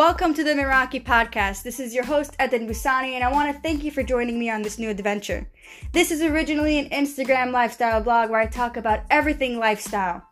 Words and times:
Welcome 0.00 0.32
to 0.32 0.42
the 0.42 0.52
Meraki 0.52 1.04
podcast. 1.04 1.62
This 1.62 1.78
is 1.78 1.92
your 1.92 2.06
host, 2.06 2.34
Eden 2.42 2.66
Busani, 2.66 3.12
and 3.12 3.22
I 3.22 3.30
want 3.30 3.54
to 3.54 3.60
thank 3.60 3.84
you 3.84 3.90
for 3.90 4.02
joining 4.02 4.38
me 4.38 4.48
on 4.48 4.62
this 4.62 4.78
new 4.78 4.88
adventure. 4.88 5.46
This 5.92 6.10
is 6.10 6.22
originally 6.22 6.78
an 6.78 6.88
Instagram 6.88 7.52
lifestyle 7.52 8.00
blog 8.00 8.30
where 8.30 8.40
I 8.40 8.46
talk 8.46 8.78
about 8.78 9.02
everything 9.10 9.58
lifestyle. 9.58 10.26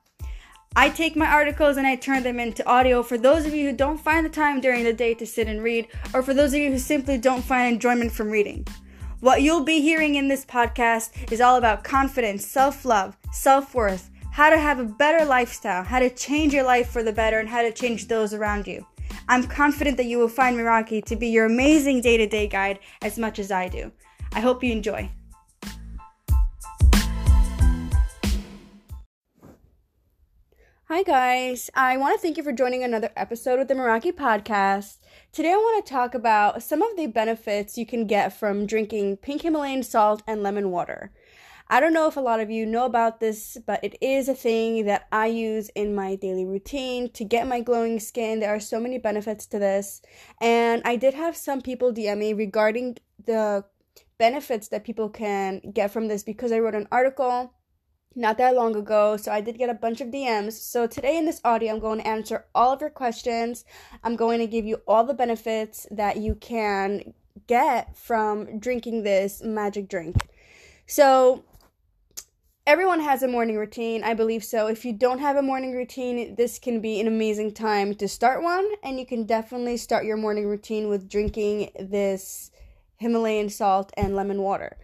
I 0.74 0.88
take 0.88 1.16
my 1.16 1.26
articles 1.26 1.76
and 1.76 1.86
I 1.86 1.96
turn 1.96 2.22
them 2.22 2.40
into 2.40 2.66
audio 2.66 3.02
for 3.02 3.18
those 3.18 3.44
of 3.44 3.54
you 3.54 3.68
who 3.68 3.76
don't 3.76 4.00
find 4.00 4.24
the 4.24 4.30
time 4.30 4.62
during 4.62 4.84
the 4.84 4.92
day 4.94 5.12
to 5.12 5.26
sit 5.26 5.48
and 5.48 5.62
read, 5.62 5.88
or 6.14 6.22
for 6.22 6.32
those 6.32 6.54
of 6.54 6.60
you 6.60 6.70
who 6.70 6.78
simply 6.78 7.18
don't 7.18 7.44
find 7.44 7.74
enjoyment 7.74 8.10
from 8.10 8.30
reading. 8.30 8.66
What 9.20 9.42
you'll 9.42 9.64
be 9.64 9.82
hearing 9.82 10.14
in 10.14 10.28
this 10.28 10.46
podcast 10.46 11.30
is 11.30 11.42
all 11.42 11.56
about 11.56 11.84
confidence, 11.84 12.46
self 12.46 12.86
love, 12.86 13.18
self 13.32 13.74
worth, 13.74 14.08
how 14.32 14.48
to 14.48 14.58
have 14.58 14.78
a 14.78 14.84
better 14.84 15.26
lifestyle, 15.26 15.84
how 15.84 15.98
to 15.98 16.08
change 16.08 16.54
your 16.54 16.64
life 16.64 16.88
for 16.88 17.02
the 17.02 17.12
better, 17.12 17.38
and 17.38 17.50
how 17.50 17.60
to 17.60 17.70
change 17.70 18.08
those 18.08 18.32
around 18.32 18.66
you. 18.66 18.86
I'm 19.30 19.46
confident 19.46 19.98
that 19.98 20.06
you 20.06 20.18
will 20.18 20.28
find 20.28 20.56
Meraki 20.56 21.04
to 21.04 21.14
be 21.14 21.28
your 21.28 21.44
amazing 21.44 22.00
day 22.00 22.16
to 22.16 22.26
day 22.26 22.48
guide 22.48 22.78
as 23.02 23.18
much 23.18 23.38
as 23.38 23.50
I 23.50 23.68
do. 23.68 23.92
I 24.32 24.40
hope 24.40 24.64
you 24.64 24.72
enjoy. 24.72 25.10
Hi, 30.84 31.02
guys. 31.02 31.68
I 31.74 31.98
want 31.98 32.18
to 32.18 32.22
thank 32.22 32.38
you 32.38 32.42
for 32.42 32.52
joining 32.52 32.82
another 32.82 33.10
episode 33.14 33.60
of 33.60 33.68
the 33.68 33.74
Meraki 33.74 34.12
podcast. 34.12 34.96
Today, 35.30 35.52
I 35.52 35.56
want 35.56 35.84
to 35.84 35.92
talk 35.92 36.14
about 36.14 36.62
some 36.62 36.80
of 36.80 36.96
the 36.96 37.06
benefits 37.06 37.76
you 37.76 37.84
can 37.84 38.06
get 38.06 38.30
from 38.30 38.64
drinking 38.64 39.18
pink 39.18 39.42
Himalayan 39.42 39.82
salt 39.82 40.22
and 40.26 40.42
lemon 40.42 40.70
water. 40.70 41.12
I 41.70 41.80
don't 41.80 41.92
know 41.92 42.08
if 42.08 42.16
a 42.16 42.20
lot 42.20 42.40
of 42.40 42.50
you 42.50 42.64
know 42.64 42.86
about 42.86 43.20
this, 43.20 43.58
but 43.66 43.84
it 43.84 43.96
is 44.00 44.28
a 44.28 44.34
thing 44.34 44.86
that 44.86 45.06
I 45.12 45.26
use 45.26 45.68
in 45.74 45.94
my 45.94 46.14
daily 46.14 46.46
routine 46.46 47.10
to 47.12 47.24
get 47.24 47.46
my 47.46 47.60
glowing 47.60 48.00
skin. 48.00 48.40
There 48.40 48.54
are 48.54 48.60
so 48.60 48.80
many 48.80 48.96
benefits 48.96 49.44
to 49.48 49.58
this. 49.58 50.00
And 50.40 50.80
I 50.86 50.96
did 50.96 51.12
have 51.12 51.36
some 51.36 51.60
people 51.60 51.92
DM 51.92 52.18
me 52.18 52.32
regarding 52.32 52.96
the 53.26 53.64
benefits 54.16 54.68
that 54.68 54.84
people 54.84 55.10
can 55.10 55.60
get 55.72 55.90
from 55.90 56.08
this 56.08 56.22
because 56.22 56.52
I 56.52 56.58
wrote 56.58 56.74
an 56.74 56.88
article 56.90 57.52
not 58.14 58.38
that 58.38 58.54
long 58.54 58.74
ago, 58.74 59.16
so 59.16 59.30
I 59.30 59.40
did 59.40 59.58
get 59.58 59.70
a 59.70 59.74
bunch 59.74 60.00
of 60.00 60.08
DMs. 60.08 60.52
So 60.52 60.86
today 60.86 61.18
in 61.18 61.26
this 61.26 61.40
audio, 61.44 61.72
I'm 61.72 61.80
going 61.80 62.00
to 62.00 62.06
answer 62.06 62.46
all 62.54 62.72
of 62.72 62.80
your 62.80 62.90
questions. 62.90 63.64
I'm 64.02 64.16
going 64.16 64.40
to 64.40 64.46
give 64.46 64.64
you 64.64 64.80
all 64.88 65.04
the 65.04 65.14
benefits 65.14 65.86
that 65.90 66.16
you 66.16 66.34
can 66.34 67.14
get 67.46 67.96
from 67.96 68.58
drinking 68.58 69.02
this 69.02 69.42
magic 69.42 69.88
drink. 69.88 70.28
So, 70.86 71.44
everyone 72.68 73.00
has 73.00 73.22
a 73.22 73.28
morning 73.28 73.56
routine. 73.56 74.04
I 74.04 74.12
believe 74.12 74.44
so. 74.44 74.66
If 74.66 74.84
you 74.84 74.92
don't 74.92 75.20
have 75.20 75.36
a 75.36 75.42
morning 75.42 75.72
routine, 75.72 76.34
this 76.34 76.58
can 76.58 76.82
be 76.82 77.00
an 77.00 77.06
amazing 77.06 77.54
time 77.54 77.94
to 77.94 78.06
start 78.06 78.42
one, 78.42 78.70
and 78.82 79.00
you 79.00 79.06
can 79.06 79.24
definitely 79.24 79.78
start 79.78 80.04
your 80.04 80.18
morning 80.18 80.46
routine 80.46 80.90
with 80.90 81.08
drinking 81.08 81.70
this 81.80 82.50
Himalayan 82.98 83.48
salt 83.48 83.90
and 83.96 84.14
lemon 84.14 84.42
water. 84.42 84.76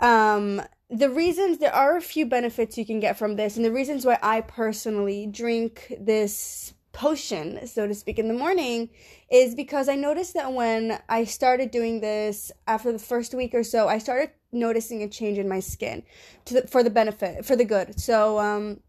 Um, 0.00 0.62
the 0.88 1.10
reasons 1.10 1.58
there 1.58 1.74
are 1.74 1.98
a 1.98 2.00
few 2.00 2.24
benefits 2.24 2.78
you 2.78 2.86
can 2.86 2.98
get 2.98 3.18
from 3.18 3.36
this 3.36 3.56
and 3.56 3.64
the 3.64 3.72
reasons 3.72 4.04
why 4.04 4.18
i 4.20 4.42
personally 4.42 5.26
drink 5.26 5.94
this 5.98 6.74
potion 6.92 7.66
so 7.66 7.86
to 7.86 7.94
speak 7.94 8.18
in 8.18 8.28
the 8.28 8.34
morning 8.34 8.90
is 9.30 9.54
because 9.54 9.88
i 9.88 9.94
noticed 9.94 10.34
that 10.34 10.52
when 10.52 11.00
i 11.08 11.24
started 11.24 11.70
doing 11.70 12.00
this 12.00 12.52
after 12.66 12.92
the 12.92 12.98
first 12.98 13.32
week 13.34 13.54
or 13.54 13.64
so 13.64 13.88
i 13.88 13.98
started 13.98 14.30
noticing 14.52 15.02
a 15.02 15.08
change 15.08 15.38
in 15.38 15.48
my 15.48 15.60
skin 15.60 16.02
the, 16.46 16.66
for 16.68 16.82
the 16.82 16.90
benefit 16.90 17.44
for 17.44 17.56
the 17.56 17.64
good. 17.64 17.98
So 17.98 18.38
um 18.38 18.80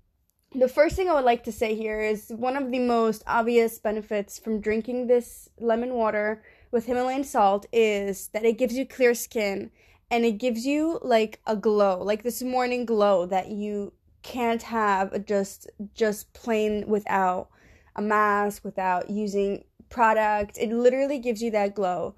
the 0.56 0.68
first 0.68 0.96
thing 0.96 1.10
I 1.10 1.16
would 1.16 1.26
like 1.26 1.44
to 1.46 1.52
say 1.52 1.74
here 1.74 2.00
is 2.00 2.30
one 2.30 2.56
of 2.56 2.70
the 2.70 2.78
most 2.78 3.24
obvious 3.26 3.80
benefits 3.80 4.38
from 4.38 4.62
drinking 4.62 5.08
this 5.08 5.50
lemon 5.60 5.96
water 5.96 6.44
with 6.70 6.86
Himalayan 6.86 7.24
salt 7.24 7.66
is 7.72 8.28
that 8.34 8.46
it 8.46 8.60
gives 8.60 8.76
you 8.76 8.86
clear 8.86 9.16
skin 9.16 9.72
and 10.12 10.26
it 10.26 10.34
gives 10.34 10.64
you 10.64 11.00
like 11.02 11.40
a 11.48 11.56
glow, 11.56 12.04
like 12.04 12.22
this 12.22 12.44
morning 12.44 12.86
glow 12.86 13.26
that 13.26 13.50
you 13.50 13.94
can't 14.22 14.62
have 14.62 15.26
just 15.26 15.70
just 15.96 16.32
plain 16.34 16.86
without 16.88 17.50
a 17.96 18.02
mask, 18.02 18.64
without 18.64 19.10
using 19.10 19.64
product. 19.90 20.58
It 20.58 20.72
literally 20.72 21.20
gives 21.20 21.42
you 21.42 21.52
that 21.52 21.76
glow. 21.76 22.16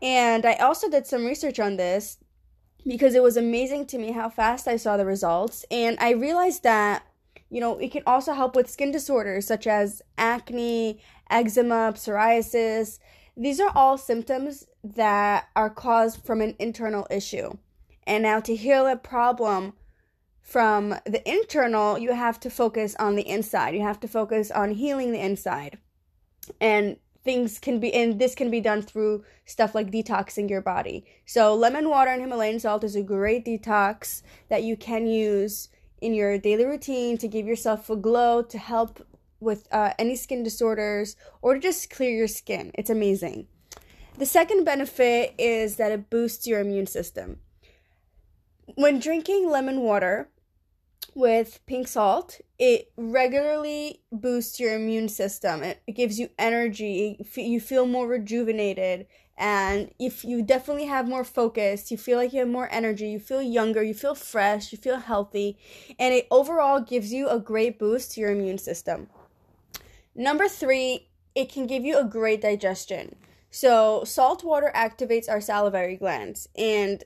And 0.00 0.44
I 0.44 0.54
also 0.54 0.88
did 0.88 1.06
some 1.06 1.24
research 1.24 1.58
on 1.58 1.76
this 1.76 2.18
because 2.86 3.14
it 3.14 3.22
was 3.22 3.36
amazing 3.36 3.86
to 3.86 3.98
me 3.98 4.12
how 4.12 4.28
fast 4.28 4.68
I 4.68 4.76
saw 4.76 4.96
the 4.96 5.06
results 5.06 5.64
and 5.70 5.96
I 5.98 6.10
realized 6.10 6.62
that 6.62 7.02
you 7.48 7.60
know, 7.60 7.78
it 7.78 7.92
can 7.92 8.02
also 8.06 8.32
help 8.32 8.56
with 8.56 8.70
skin 8.70 8.90
disorders 8.90 9.46
such 9.46 9.66
as 9.66 10.02
acne, 10.18 11.00
eczema, 11.30 11.92
psoriasis. 11.94 12.98
These 13.36 13.60
are 13.60 13.70
all 13.74 13.98
symptoms 13.98 14.66
that 14.82 15.48
are 15.54 15.70
caused 15.70 16.24
from 16.24 16.40
an 16.40 16.56
internal 16.58 17.06
issue. 17.10 17.52
And 18.06 18.22
now 18.22 18.40
to 18.40 18.56
heal 18.56 18.86
a 18.86 18.96
problem 18.96 19.74
from 20.46 20.90
the 21.04 21.28
internal, 21.28 21.98
you 21.98 22.12
have 22.12 22.38
to 22.38 22.48
focus 22.48 22.94
on 23.00 23.16
the 23.16 23.28
inside. 23.28 23.74
You 23.74 23.82
have 23.82 23.98
to 23.98 24.06
focus 24.06 24.52
on 24.52 24.70
healing 24.70 25.10
the 25.10 25.18
inside. 25.18 25.78
And 26.60 26.98
things 27.24 27.58
can 27.58 27.80
be 27.80 27.92
and 27.92 28.20
this 28.20 28.36
can 28.36 28.48
be 28.48 28.60
done 28.60 28.80
through 28.80 29.24
stuff 29.44 29.74
like 29.74 29.90
detoxing 29.90 30.48
your 30.48 30.60
body. 30.60 31.04
So 31.24 31.52
lemon 31.56 31.88
water 31.88 32.12
and 32.12 32.22
Himalayan 32.22 32.60
salt 32.60 32.84
is 32.84 32.94
a 32.94 33.02
great 33.02 33.44
detox 33.44 34.22
that 34.48 34.62
you 34.62 34.76
can 34.76 35.08
use 35.08 35.68
in 36.00 36.14
your 36.14 36.38
daily 36.38 36.64
routine 36.64 37.18
to 37.18 37.26
give 37.26 37.44
yourself 37.44 37.90
a 37.90 37.96
glow 37.96 38.40
to 38.42 38.56
help 38.56 39.04
with 39.40 39.66
uh, 39.72 39.94
any 39.98 40.14
skin 40.14 40.44
disorders 40.44 41.16
or 41.42 41.54
to 41.54 41.60
just 41.60 41.90
clear 41.90 42.12
your 42.12 42.28
skin. 42.28 42.70
It's 42.74 42.90
amazing. 42.90 43.48
The 44.16 44.26
second 44.26 44.62
benefit 44.62 45.34
is 45.38 45.74
that 45.76 45.90
it 45.90 46.08
boosts 46.08 46.46
your 46.46 46.60
immune 46.60 46.86
system. 46.86 47.40
When 48.76 49.00
drinking 49.00 49.50
lemon 49.50 49.80
water 49.80 50.28
with 51.14 51.60
pink 51.66 51.88
salt, 51.88 52.40
it 52.58 52.90
regularly 52.96 54.02
boosts 54.10 54.58
your 54.60 54.74
immune 54.74 55.08
system. 55.08 55.62
It, 55.62 55.82
it 55.86 55.92
gives 55.92 56.18
you 56.18 56.30
energy, 56.38 57.18
you 57.34 57.60
feel 57.60 57.86
more 57.86 58.06
rejuvenated, 58.06 59.06
and 59.38 59.90
if 59.98 60.24
you 60.24 60.42
definitely 60.42 60.86
have 60.86 61.08
more 61.08 61.24
focus, 61.24 61.90
you 61.90 61.98
feel 61.98 62.16
like 62.16 62.32
you 62.32 62.40
have 62.40 62.48
more 62.48 62.68
energy, 62.72 63.08
you 63.08 63.18
feel 63.18 63.42
younger, 63.42 63.82
you 63.82 63.92
feel 63.92 64.14
fresh, 64.14 64.72
you 64.72 64.78
feel 64.78 64.96
healthy, 64.96 65.58
and 65.98 66.14
it 66.14 66.26
overall 66.30 66.80
gives 66.80 67.12
you 67.12 67.28
a 67.28 67.38
great 67.38 67.78
boost 67.78 68.12
to 68.12 68.20
your 68.20 68.30
immune 68.30 68.58
system. 68.58 69.08
Number 70.14 70.48
three, 70.48 71.08
it 71.34 71.52
can 71.52 71.66
give 71.66 71.84
you 71.84 71.98
a 71.98 72.04
great 72.04 72.40
digestion. 72.40 73.16
So 73.50 74.04
salt 74.04 74.42
water 74.42 74.72
activates 74.74 75.28
our 75.28 75.42
salivary 75.42 75.96
glands, 75.96 76.48
and 76.56 77.04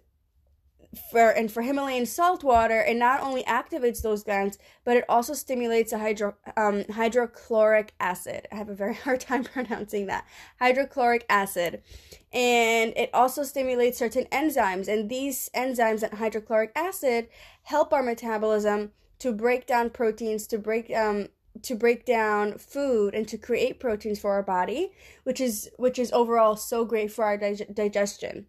for 1.10 1.30
and 1.30 1.50
for 1.50 1.62
Himalayan 1.62 2.04
salt 2.04 2.42
water, 2.42 2.80
it 2.80 2.96
not 2.96 3.20
only 3.20 3.44
activates 3.44 4.02
those 4.02 4.24
glands, 4.24 4.58
but 4.84 4.96
it 4.96 5.04
also 5.08 5.34
stimulates 5.34 5.92
a 5.92 5.98
hydro 5.98 6.34
um, 6.56 6.84
hydrochloric 6.90 7.94
acid. 8.00 8.48
I 8.50 8.56
have 8.56 8.68
a 8.68 8.74
very 8.74 8.94
hard 9.04 9.20
time 9.20 9.44
pronouncing 9.44 10.06
that 10.06 10.26
hydrochloric 10.58 11.26
acid, 11.28 11.82
and 12.32 12.92
it 12.96 13.10
also 13.14 13.44
stimulates 13.44 13.98
certain 13.98 14.24
enzymes. 14.26 14.88
And 14.88 15.08
these 15.08 15.48
enzymes 15.54 16.02
and 16.02 16.14
hydrochloric 16.14 16.72
acid 16.74 17.28
help 17.62 17.92
our 17.92 18.02
metabolism 18.02 18.90
to 19.20 19.32
break 19.32 19.66
down 19.66 19.90
proteins, 19.90 20.46
to 20.48 20.58
break 20.58 20.94
um, 20.94 21.28
to 21.62 21.74
break 21.74 22.04
down 22.04 22.58
food 22.58 23.14
and 23.14 23.28
to 23.28 23.36
create 23.36 23.78
proteins 23.80 24.18
for 24.18 24.32
our 24.32 24.42
body, 24.42 24.92
which 25.22 25.40
is 25.40 25.70
which 25.76 26.00
is 26.00 26.10
overall 26.12 26.56
so 26.56 26.84
great 26.84 27.12
for 27.12 27.24
our 27.24 27.36
dig- 27.36 27.74
digestion. 27.74 28.46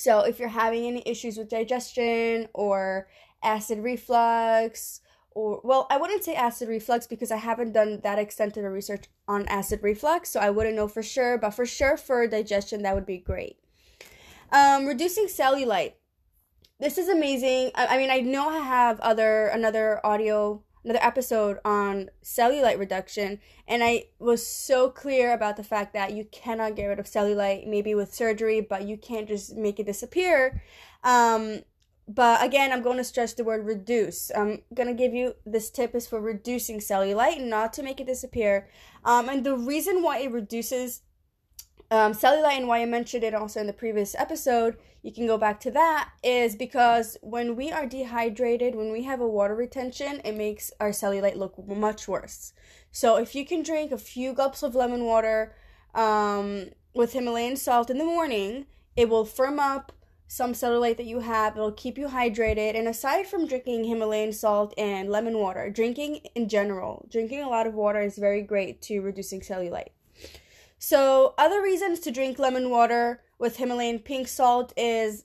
So 0.00 0.20
if 0.20 0.38
you're 0.38 0.48
having 0.48 0.86
any 0.86 1.02
issues 1.04 1.36
with 1.36 1.50
digestion 1.50 2.48
or 2.54 3.06
acid 3.42 3.80
reflux 3.80 5.02
or 5.32 5.60
well, 5.62 5.86
I 5.90 5.98
wouldn't 5.98 6.24
say 6.24 6.34
acid 6.34 6.70
reflux 6.70 7.06
because 7.06 7.30
I 7.30 7.36
haven't 7.36 7.72
done 7.72 8.00
that 8.02 8.18
extensive 8.18 8.64
research 8.64 9.04
on 9.28 9.46
acid 9.48 9.80
reflux, 9.82 10.30
so 10.30 10.40
I 10.40 10.48
wouldn't 10.48 10.74
know 10.74 10.88
for 10.88 11.02
sure, 11.02 11.36
but 11.36 11.50
for 11.50 11.66
sure 11.66 11.98
for 11.98 12.26
digestion 12.26 12.80
that 12.82 12.94
would 12.94 13.04
be 13.04 13.18
great. 13.18 13.58
Um, 14.50 14.86
reducing 14.86 15.26
cellulite. 15.26 15.92
This 16.78 16.96
is 16.96 17.10
amazing. 17.10 17.70
I, 17.74 17.88
I 17.88 17.96
mean, 17.98 18.10
I 18.10 18.20
know 18.20 18.48
I 18.48 18.60
have 18.60 19.00
other 19.00 19.48
another 19.48 20.00
audio 20.02 20.62
another 20.84 20.98
episode 21.02 21.58
on 21.64 22.08
cellulite 22.24 22.78
reduction 22.78 23.38
and 23.68 23.82
i 23.84 24.04
was 24.18 24.46
so 24.46 24.88
clear 24.88 25.32
about 25.32 25.56
the 25.56 25.64
fact 25.64 25.92
that 25.92 26.12
you 26.12 26.24
cannot 26.32 26.76
get 26.76 26.86
rid 26.86 26.98
of 26.98 27.06
cellulite 27.06 27.66
maybe 27.66 27.94
with 27.94 28.14
surgery 28.14 28.60
but 28.60 28.86
you 28.86 28.96
can't 28.96 29.28
just 29.28 29.56
make 29.56 29.78
it 29.78 29.86
disappear. 29.86 30.62
Um, 31.02 31.60
but 32.08 32.42
again 32.44 32.72
i'm 32.72 32.82
going 32.82 32.96
to 32.96 33.04
stress 33.04 33.34
the 33.34 33.44
word 33.44 33.64
reduce. 33.64 34.30
I'm 34.34 34.62
going 34.74 34.88
to 34.88 34.94
give 34.94 35.14
you 35.14 35.34
this 35.46 35.70
tip 35.70 35.94
is 35.94 36.06
for 36.06 36.20
reducing 36.20 36.80
cellulite 36.80 37.42
not 37.42 37.72
to 37.74 37.82
make 37.82 38.00
it 38.00 38.06
disappear. 38.06 38.68
Um, 39.04 39.28
and 39.28 39.44
the 39.44 39.56
reason 39.56 40.02
why 40.02 40.18
it 40.18 40.32
reduces 40.32 41.02
um, 41.90 42.12
cellulite 42.12 42.56
and 42.56 42.68
why 42.68 42.82
I 42.82 42.86
mentioned 42.86 43.24
it 43.24 43.34
also 43.34 43.60
in 43.60 43.66
the 43.66 43.72
previous 43.72 44.14
episode, 44.14 44.76
you 45.02 45.12
can 45.12 45.26
go 45.26 45.38
back 45.38 45.58
to 45.60 45.70
that, 45.72 46.10
is 46.22 46.54
because 46.54 47.16
when 47.20 47.56
we 47.56 47.72
are 47.72 47.86
dehydrated, 47.86 48.74
when 48.74 48.92
we 48.92 49.02
have 49.04 49.20
a 49.20 49.26
water 49.26 49.54
retention, 49.54 50.20
it 50.24 50.36
makes 50.36 50.70
our 50.78 50.90
cellulite 50.90 51.36
look 51.36 51.54
much 51.66 52.06
worse. 52.06 52.52
So 52.92 53.16
if 53.16 53.34
you 53.34 53.44
can 53.44 53.62
drink 53.62 53.92
a 53.92 53.98
few 53.98 54.32
gulps 54.32 54.62
of 54.62 54.74
lemon 54.74 55.04
water 55.04 55.54
um, 55.94 56.70
with 56.94 57.12
Himalayan 57.12 57.56
salt 57.56 57.90
in 57.90 57.98
the 57.98 58.04
morning, 58.04 58.66
it 58.96 59.08
will 59.08 59.24
firm 59.24 59.58
up 59.58 59.92
some 60.28 60.52
cellulite 60.52 60.96
that 60.96 61.06
you 61.06 61.20
have. 61.20 61.56
It'll 61.56 61.72
keep 61.72 61.98
you 61.98 62.08
hydrated. 62.08 62.76
And 62.76 62.86
aside 62.86 63.26
from 63.26 63.46
drinking 63.46 63.84
Himalayan 63.84 64.32
salt 64.32 64.74
and 64.78 65.08
lemon 65.08 65.38
water, 65.38 65.70
drinking 65.70 66.20
in 66.36 66.48
general, 66.48 67.06
drinking 67.10 67.40
a 67.40 67.48
lot 67.48 67.66
of 67.66 67.74
water 67.74 68.00
is 68.00 68.16
very 68.16 68.42
great 68.42 68.80
to 68.82 69.00
reducing 69.00 69.40
cellulite. 69.40 69.88
So, 70.82 71.34
other 71.36 71.60
reasons 71.60 72.00
to 72.00 72.10
drink 72.10 72.38
lemon 72.38 72.70
water 72.70 73.20
with 73.38 73.58
Himalayan 73.58 73.98
pink 73.98 74.26
salt 74.28 74.72
is 74.78 75.24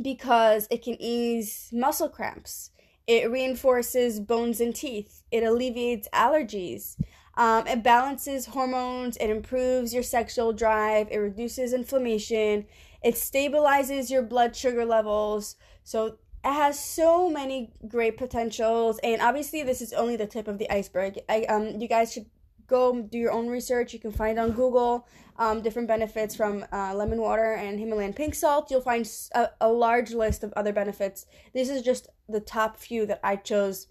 because 0.00 0.66
it 0.70 0.82
can 0.82 0.96
ease 0.98 1.68
muscle 1.70 2.08
cramps. 2.08 2.70
It 3.06 3.30
reinforces 3.30 4.20
bones 4.20 4.58
and 4.58 4.74
teeth. 4.74 5.22
It 5.30 5.42
alleviates 5.42 6.08
allergies. 6.14 6.96
Um, 7.36 7.66
it 7.66 7.82
balances 7.82 8.46
hormones. 8.46 9.18
It 9.18 9.28
improves 9.28 9.92
your 9.92 10.02
sexual 10.02 10.54
drive. 10.54 11.08
It 11.10 11.18
reduces 11.18 11.74
inflammation. 11.74 12.64
It 13.04 13.16
stabilizes 13.16 14.10
your 14.10 14.22
blood 14.22 14.56
sugar 14.56 14.86
levels. 14.86 15.56
So 15.84 16.06
it 16.06 16.16
has 16.42 16.82
so 16.82 17.28
many 17.28 17.74
great 17.86 18.16
potentials. 18.16 18.98
And 19.02 19.20
obviously, 19.20 19.62
this 19.62 19.82
is 19.82 19.92
only 19.92 20.16
the 20.16 20.26
tip 20.26 20.48
of 20.48 20.56
the 20.56 20.70
iceberg. 20.70 21.18
I, 21.28 21.42
um, 21.42 21.78
you 21.82 21.86
guys 21.86 22.14
should 22.14 22.30
go 22.70 23.02
do 23.02 23.18
your 23.18 23.32
own 23.32 23.48
research. 23.48 23.92
You 23.92 23.98
can 23.98 24.12
find 24.12 24.38
on 24.38 24.52
Google 24.52 25.06
um, 25.36 25.60
different 25.60 25.88
benefits 25.88 26.34
from 26.34 26.64
uh, 26.72 26.94
lemon 26.94 27.20
water 27.20 27.54
and 27.54 27.78
Himalayan 27.78 28.14
pink 28.14 28.34
salt. 28.34 28.70
You'll 28.70 28.80
find 28.80 29.10
a, 29.34 29.48
a, 29.60 29.68
large 29.68 30.12
list 30.12 30.44
of 30.44 30.52
other 30.54 30.72
benefits. 30.72 31.26
This 31.52 31.68
is 31.68 31.82
just 31.82 32.08
the 32.28 32.40
top 32.40 32.78
few 32.78 33.04
that 33.06 33.20
I 33.24 33.36
chose 33.36 33.88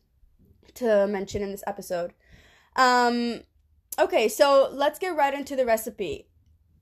to 0.75 1.05
mention 1.07 1.41
in 1.41 1.51
this 1.51 1.63
episode. 1.67 2.13
Um, 2.75 3.41
okay, 3.99 4.29
so 4.29 4.69
let's 4.71 4.99
get 4.99 5.15
right 5.15 5.33
into 5.33 5.55
the 5.55 5.65
recipe. 5.65 6.27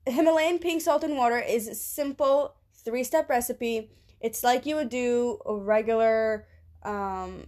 Himalayan 0.06 0.58
pink 0.58 0.80
salt 0.80 1.02
and 1.02 1.16
water 1.16 1.38
is 1.38 1.66
a 1.66 1.74
simple 1.74 2.54
three 2.84 3.04
step 3.04 3.28
recipe. 3.28 3.90
It's 4.20 4.44
like 4.44 4.66
you 4.66 4.76
would 4.76 4.88
do 4.88 5.38
a 5.44 5.54
regular 5.54 6.46
um, 6.82 7.46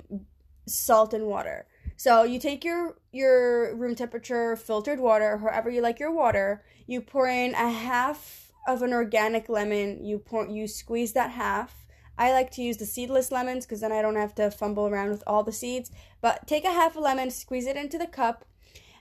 salt 0.66 1.14
and 1.14 1.26
water. 1.26 1.66
So 2.02 2.22
you 2.22 2.40
take 2.40 2.64
your 2.64 2.96
your 3.12 3.76
room 3.76 3.94
temperature 3.94 4.56
filtered 4.56 5.00
water, 5.00 5.36
however 5.36 5.68
you 5.68 5.82
like 5.82 6.00
your 6.00 6.10
water. 6.10 6.64
You 6.86 7.02
pour 7.02 7.28
in 7.28 7.52
a 7.52 7.68
half 7.68 8.52
of 8.66 8.80
an 8.80 8.94
organic 8.94 9.50
lemon. 9.50 10.02
You 10.02 10.18
pour 10.18 10.48
you 10.48 10.66
squeeze 10.66 11.12
that 11.12 11.32
half. 11.32 11.84
I 12.16 12.32
like 12.32 12.50
to 12.52 12.62
use 12.62 12.78
the 12.78 12.86
seedless 12.86 13.30
lemons 13.30 13.66
because 13.66 13.82
then 13.82 13.92
I 13.92 14.00
don't 14.00 14.16
have 14.16 14.34
to 14.36 14.50
fumble 14.50 14.86
around 14.86 15.10
with 15.10 15.22
all 15.26 15.42
the 15.42 15.52
seeds. 15.52 15.90
But 16.22 16.46
take 16.46 16.64
a 16.64 16.72
half 16.72 16.96
a 16.96 17.00
lemon, 17.00 17.30
squeeze 17.30 17.66
it 17.66 17.76
into 17.76 17.98
the 17.98 18.06
cup, 18.06 18.46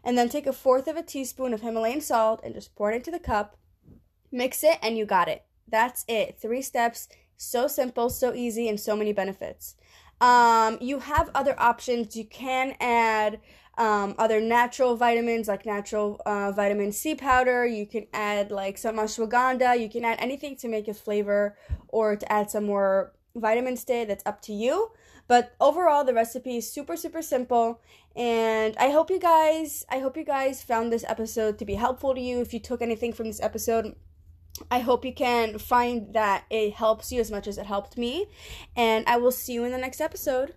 and 0.03 0.17
then 0.17 0.27
take 0.27 0.45
a 0.45 0.51
fourth 0.51 0.89
of 0.89 0.97
a 0.97 1.01
teaspoon 1.01 1.53
of 1.53 1.61
Himalayan 1.61 2.01
salt 2.01 2.41
and 2.43 2.53
just 2.53 2.75
pour 2.75 2.91
it 2.91 2.97
into 2.97 3.11
the 3.11 3.17
cup. 3.33 3.55
Mix 4.29 4.61
it, 4.61 4.77
and 4.81 4.97
you 4.97 5.05
got 5.05 5.29
it. 5.29 5.45
That's 5.69 6.03
it. 6.09 6.37
Three 6.41 6.61
steps. 6.61 7.07
So 7.37 7.69
simple, 7.69 8.09
so 8.09 8.33
easy, 8.33 8.67
and 8.67 8.77
so 8.77 8.97
many 8.97 9.13
benefits. 9.13 9.75
Um, 10.21 10.77
you 10.81 10.99
have 10.99 11.29
other 11.33 11.55
options. 11.59 12.15
You 12.15 12.25
can 12.25 12.75
add 12.79 13.39
um, 13.77 14.15
other 14.17 14.41
natural 14.41 14.97
vitamins 14.97 15.47
like 15.47 15.65
natural 15.65 16.21
uh, 16.25 16.51
vitamin 16.51 16.91
C 16.91 17.15
powder. 17.15 17.65
You 17.65 17.85
can 17.85 18.07
add 18.13 18.51
like 18.51 18.77
some 18.77 18.97
ashwagandha. 18.97 19.79
You 19.79 19.89
can 19.89 20.03
add 20.03 20.19
anything 20.19 20.57
to 20.57 20.67
make 20.67 20.87
a 20.87 20.93
flavor 20.93 21.57
or 21.87 22.17
to 22.17 22.31
add 22.31 22.51
some 22.51 22.65
more 22.65 23.13
vitamins 23.35 23.85
to 23.85 23.93
it. 23.93 24.07
That's 24.09 24.25
up 24.25 24.41
to 24.43 24.53
you. 24.53 24.91
But 25.29 25.53
overall, 25.61 26.03
the 26.03 26.13
recipe 26.13 26.57
is 26.57 26.69
super 26.69 26.97
super 26.97 27.21
simple, 27.21 27.81
and 28.15 28.75
I 28.77 28.89
hope 28.89 29.11
you 29.11 29.19
guys 29.19 29.85
I 29.89 29.99
hope 29.99 30.17
you 30.17 30.25
guys 30.25 30.63
found 30.63 30.91
this 30.91 31.05
episode 31.07 31.59
to 31.59 31.65
be 31.65 31.75
helpful 31.75 32.15
to 32.15 32.19
you. 32.19 32.41
If 32.41 32.51
you 32.51 32.59
took 32.59 32.81
anything 32.81 33.13
from 33.13 33.27
this 33.27 33.39
episode, 33.39 33.95
I 34.69 34.79
hope 34.79 35.05
you 35.05 35.13
can 35.13 35.57
find 35.57 36.13
that 36.13 36.45
it 36.49 36.73
helps 36.73 37.11
you 37.11 37.19
as 37.19 37.31
much 37.31 37.47
as 37.47 37.57
it 37.57 37.65
helped 37.65 37.97
me. 37.97 38.27
And 38.75 39.05
I 39.07 39.17
will 39.17 39.31
see 39.31 39.53
you 39.53 39.63
in 39.63 39.71
the 39.71 39.77
next 39.77 40.01
episode. 40.01 40.53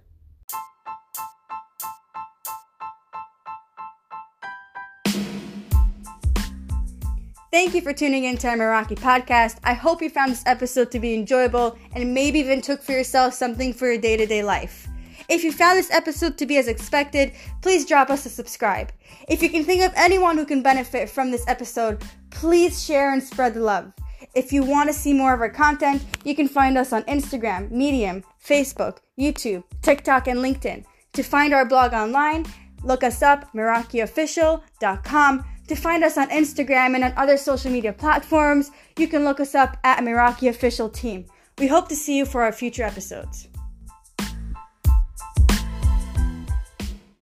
Thank 7.53 7.75
you 7.75 7.83
for 7.83 7.93
tuning 7.93 8.25
in 8.25 8.39
to 8.39 8.49
our 8.49 8.57
Meraki 8.57 8.97
podcast. 8.97 9.59
I 9.63 9.75
hope 9.75 10.01
you 10.01 10.09
found 10.09 10.33
this 10.33 10.43
episode 10.47 10.91
to 10.93 10.99
be 10.99 11.13
enjoyable 11.13 11.77
and 11.95 12.15
maybe 12.15 12.39
even 12.39 12.63
took 12.63 12.83
for 12.83 12.93
yourself 12.93 13.35
something 13.35 13.75
for 13.75 13.93
your 13.93 14.01
day 14.01 14.17
to 14.17 14.25
day 14.25 14.43
life. 14.43 14.89
If 15.33 15.45
you 15.45 15.51
found 15.51 15.79
this 15.79 15.91
episode 15.91 16.37
to 16.37 16.45
be 16.45 16.59
as 16.59 16.69
expected, 16.69 17.33
please 17.63 17.87
drop 17.87 18.11
us 18.11 18.27
a 18.27 18.29
subscribe. 18.29 18.93
If 19.31 19.43
you 19.43 19.49
can 19.49 19.65
think 19.65 19.83
of 19.83 19.91
anyone 19.97 20.37
who 20.37 20.45
can 20.45 20.63
benefit 20.63 21.09
from 21.09 21.31
this 21.31 21.49
episode, 21.49 22.05
please 22.29 22.85
share 22.85 23.15
and 23.15 23.23
spread 23.23 23.55
the 23.55 23.61
love. 23.61 23.95
If 24.35 24.53
you 24.53 24.63
want 24.63 24.91
to 24.91 24.93
see 24.93 25.15
more 25.15 25.33
of 25.33 25.41
our 25.41 25.49
content, 25.49 26.05
you 26.23 26.37
can 26.37 26.49
find 26.49 26.77
us 26.77 26.93
on 26.93 27.05
Instagram, 27.05 27.71
Medium, 27.71 28.23
Facebook, 28.47 28.99
YouTube, 29.19 29.65
TikTok, 29.81 30.29
and 30.29 30.41
LinkedIn. 30.41 30.85
To 31.15 31.23
find 31.23 31.55
our 31.55 31.65
blog 31.65 31.95
online, 31.95 32.45
look 32.85 33.03
us 33.03 33.23
up, 33.23 33.51
MerakiOfficial.com. 33.55 35.45
To 35.69 35.75
find 35.75 36.05
us 36.05 36.19
on 36.19 36.29
Instagram 36.29 36.95
and 36.95 37.05
on 37.05 37.15
other 37.17 37.39
social 37.39 37.71
media 37.71 37.95
platforms, 37.95 38.71
you 38.99 39.09
can 39.09 39.25
look 39.25 39.41
us 39.41 39.55
up 39.55 39.79
at 39.83 40.01
Meraki 40.01 40.51
Official 40.51 40.91
Team. 40.91 41.25
We 41.57 41.69
hope 41.69 41.89
to 41.89 41.97
see 41.97 42.19
you 42.19 42.27
for 42.27 42.43
our 42.43 42.53
future 42.53 42.83
episodes. 42.83 43.49